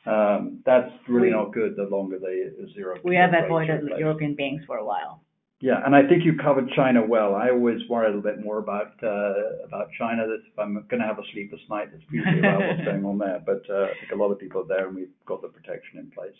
No. 0.06 0.52
That's 0.64 0.90
really 1.08 1.30
not 1.30 1.52
good, 1.52 1.76
the 1.76 1.84
longer 1.84 2.18
the 2.18 2.68
zero- 2.74 2.98
We 3.04 3.16
have 3.16 3.32
avoided 3.34 3.82
European 3.98 4.34
banks 4.34 4.64
for 4.64 4.76
a 4.78 4.84
while. 4.84 5.22
Yeah, 5.62 5.84
and 5.84 5.94
I 5.94 6.08
think 6.08 6.24
you 6.24 6.36
covered 6.42 6.70
China 6.74 7.04
well. 7.06 7.34
I 7.34 7.50
always 7.50 7.86
worry 7.90 8.06
a 8.06 8.08
little 8.08 8.22
bit 8.22 8.42
more 8.42 8.58
about 8.58 8.92
uh 9.02 9.62
about 9.66 9.88
China, 9.98 10.26
that 10.26 10.40
if 10.50 10.58
I'm 10.58 10.86
gonna 10.88 11.06
have 11.06 11.18
a 11.18 11.26
sleepless 11.32 11.60
night, 11.68 11.88
it's 11.94 12.02
usually 12.10 12.38
about 12.38 12.60
what's 12.66 12.84
going 12.84 13.04
on 13.04 13.18
there. 13.18 13.42
But 13.44 13.62
uh, 13.68 13.84
I 13.84 13.94
think 14.00 14.12
a 14.12 14.16
lot 14.16 14.32
of 14.32 14.38
people 14.38 14.62
are 14.62 14.66
there, 14.66 14.86
and 14.88 14.96
we've 14.96 15.12
got 15.26 15.42
the 15.42 15.48
protection 15.48 15.98
in 15.98 16.10
place. 16.10 16.36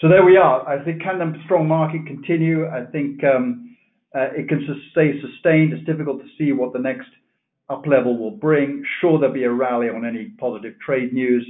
So 0.00 0.08
there 0.08 0.24
we 0.24 0.36
are. 0.36 0.66
I 0.68 0.82
think, 0.84 1.02
can 1.02 1.18
the 1.20 1.38
strong 1.44 1.68
market 1.68 2.04
continue? 2.06 2.66
I 2.66 2.84
think 2.84 3.22
um, 3.22 3.76
uh, 4.14 4.30
it 4.34 4.48
can 4.48 4.66
stay 4.90 5.20
sustained. 5.20 5.72
It's 5.72 5.86
difficult 5.86 6.20
to 6.22 6.28
see 6.36 6.50
what 6.50 6.72
the 6.72 6.80
next 6.80 7.08
up 7.70 7.86
level 7.86 8.18
will 8.18 8.32
bring. 8.32 8.82
Sure, 9.00 9.20
there'll 9.20 9.34
be 9.34 9.44
a 9.44 9.52
rally 9.52 9.88
on 9.88 10.04
any 10.04 10.30
positive 10.38 10.74
trade 10.84 11.12
news, 11.12 11.46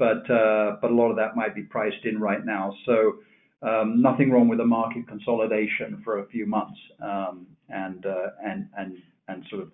Uh, 0.00 0.76
but 0.80 0.90
a 0.90 0.94
lot 0.94 1.10
of 1.10 1.16
that 1.16 1.36
might 1.36 1.54
be 1.54 1.62
priced 1.62 2.04
in 2.04 2.18
right 2.18 2.44
now. 2.44 2.74
So 2.86 3.18
um, 3.62 4.00
nothing 4.00 4.30
wrong 4.30 4.48
with 4.48 4.58
the 4.58 4.64
market 4.64 5.06
consolidation 5.06 6.00
for 6.04 6.20
a 6.20 6.26
few 6.28 6.46
months, 6.46 6.78
um, 7.02 7.46
uh, 7.72 8.28
and 8.42 9.44
sort 9.50 9.62
of 9.62 9.70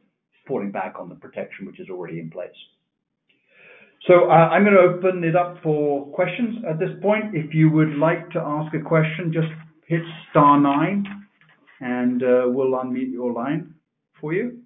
falling 0.46 0.70
back 0.70 0.94
on 0.98 1.08
the 1.08 1.14
protection, 1.14 1.66
which 1.66 1.80
is 1.80 1.88
already 1.90 2.18
in 2.20 2.30
place. 2.30 2.50
So, 4.06 4.30
uh, 4.30 4.48
I'm 4.52 4.64
gonna 4.64 4.78
open 4.78 5.24
it 5.24 5.34
up 5.34 5.62
for 5.62 6.06
questions 6.12 6.64
at 6.68 6.78
this 6.78 6.90
point. 7.00 7.34
If 7.34 7.54
you 7.54 7.70
would 7.70 7.96
like 7.96 8.30
to 8.30 8.40
ask 8.40 8.72
a 8.74 8.80
question, 8.80 9.32
just 9.32 9.48
hit 9.86 10.02
star 10.30 10.60
nine, 10.60 11.04
and 11.80 12.20
we'll 12.20 12.72
unmute 12.72 13.12
your 13.12 13.32
line 13.32 13.74
for 14.20 14.32
you. 14.32 14.60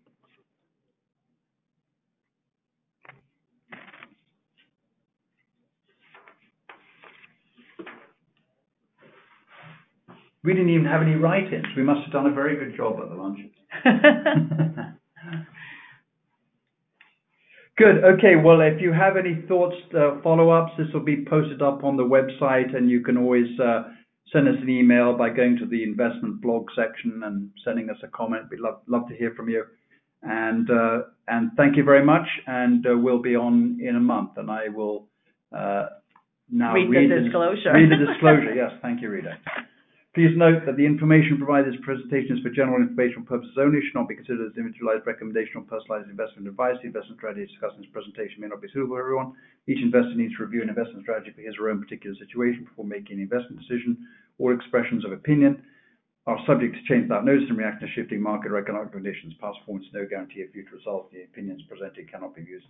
We 10.42 10.52
didn't 10.54 10.70
even 10.70 10.86
have 10.86 11.02
any 11.02 11.14
write-ins. 11.16 11.66
We 11.76 11.82
must 11.82 12.00
have 12.04 12.12
done 12.12 12.26
a 12.26 12.34
very 12.34 12.56
good 12.56 12.76
job 12.76 12.98
at 13.02 13.08
the 13.10 13.14
lunch. 13.14 13.38
Good. 17.76 18.04
Okay, 18.04 18.36
well, 18.36 18.60
if 18.60 18.80
you 18.80 18.92
have 18.92 19.16
any 19.16 19.42
thoughts, 19.48 19.76
uh, 19.96 20.20
follow-ups, 20.22 20.72
this 20.76 20.88
will 20.92 21.00
be 21.04 21.24
posted 21.24 21.62
up 21.62 21.82
on 21.82 21.96
the 21.96 22.02
website, 22.02 22.76
and 22.76 22.90
you 22.90 23.00
can 23.02 23.16
always 23.16 23.46
uh, 23.58 23.84
send 24.32 24.48
us 24.48 24.56
an 24.60 24.68
email 24.68 25.16
by 25.16 25.30
going 25.30 25.56
to 25.58 25.66
the 25.66 25.82
investment 25.82 26.42
blog 26.42 26.66
section 26.76 27.22
and 27.24 27.50
sending 27.64 27.88
us 27.88 27.96
a 28.02 28.08
comment. 28.08 28.44
We'd 28.50 28.60
love 28.60 29.08
to 29.08 29.16
hear 29.16 29.32
from 29.34 29.48
you. 29.48 29.64
Uh, 30.22 31.02
and 31.28 31.50
thank 31.56 31.76
you 31.76 31.84
very 31.84 32.04
much, 32.04 32.26
and 32.46 32.84
we'll 33.02 33.22
be 33.22 33.34
on 33.34 33.78
in 33.80 33.96
a 33.96 34.00
month, 34.00 34.32
and 34.36 34.50
I 34.50 34.68
will 34.68 35.06
now 35.52 36.74
read- 36.74 36.90
Read 36.90 37.10
the 37.10 37.20
disclosure. 37.24 37.72
Read 37.72 37.90
the 37.90 37.96
disclosure. 38.12 38.54
Yes. 38.54 38.72
Thank 38.82 39.00
you, 39.00 39.08
Rita. 39.10 39.38
Please 40.12 40.34
note 40.34 40.66
that 40.66 40.74
the 40.74 40.84
information 40.84 41.38
provided 41.38 41.70
in 41.70 41.78
this 41.78 41.86
presentation 41.86 42.34
is 42.36 42.42
for 42.42 42.50
general 42.50 42.82
informational 42.82 43.22
purposes 43.22 43.54
only, 43.56 43.78
It 43.78 43.84
should 43.86 43.94
not 43.94 44.08
be 44.10 44.18
considered 44.18 44.42
as 44.50 44.56
individualized 44.58 45.06
recommendation 45.06 45.62
or 45.62 45.70
personalized 45.70 46.10
investment 46.10 46.48
advice. 46.50 46.74
The 46.82 46.90
investment 46.90 47.22
strategy 47.22 47.46
discussed 47.46 47.78
in 47.78 47.86
this 47.86 47.94
presentation 47.94 48.42
may 48.42 48.50
not 48.50 48.58
be 48.60 48.66
suitable 48.74 48.98
for 48.98 49.06
everyone. 49.06 49.38
Each 49.70 49.78
investor 49.78 50.18
needs 50.18 50.34
to 50.34 50.42
review 50.42 50.62
an 50.66 50.68
investment 50.68 51.06
strategy 51.06 51.30
for 51.30 51.46
his 51.46 51.54
or 51.62 51.70
her 51.70 51.70
own 51.70 51.78
particular 51.78 52.16
situation 52.18 52.66
before 52.66 52.90
making 52.90 53.22
an 53.22 53.22
investment 53.22 53.62
decision. 53.62 54.02
All 54.42 54.50
expressions 54.50 55.06
of 55.06 55.12
opinion 55.14 55.62
are 56.26 56.42
subject 56.44 56.74
to 56.74 56.82
change 56.90 57.06
without 57.06 57.24
notice 57.24 57.46
and 57.48 57.56
react 57.56 57.78
to 57.80 57.86
shifting 57.94 58.20
market 58.20 58.50
or 58.50 58.58
economic 58.58 58.90
conditions. 58.90 59.38
Past 59.38 59.62
performance 59.62 59.86
is 59.86 59.94
no 59.94 60.10
guarantee 60.10 60.42
of 60.42 60.50
future 60.50 60.74
results. 60.74 61.14
The 61.14 61.22
opinions 61.22 61.62
presented 61.70 62.10
cannot 62.10 62.34
be 62.34 62.42
used- 62.42 62.66